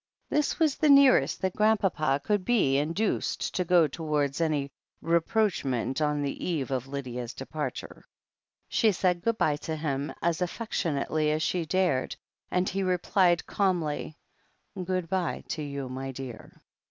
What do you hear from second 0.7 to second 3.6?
the nearest that Grandpapa could be in duced